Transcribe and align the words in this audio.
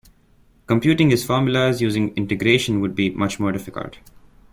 Computing 0.65 1.09
these 1.09 1.23
formulas 1.23 1.79
using 1.79 2.11
integration 2.15 2.79
would 2.81 2.95
be 2.95 3.11
much 3.11 3.39
more 3.39 3.51
difficult. 3.51 3.99